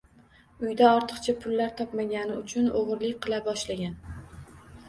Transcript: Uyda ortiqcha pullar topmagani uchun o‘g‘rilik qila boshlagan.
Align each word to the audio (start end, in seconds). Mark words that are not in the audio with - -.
Uyda 0.67 0.87
ortiqcha 1.01 1.35
pullar 1.43 1.75
topmagani 1.81 2.39
uchun 2.39 2.73
o‘g‘rilik 2.81 3.23
qila 3.27 3.43
boshlagan. 3.51 3.97